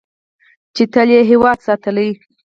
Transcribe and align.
چې 0.75 0.83
تل 0.93 1.09
یې 1.15 1.21
هیواد 1.31 1.57
ساتلی. 1.67 2.09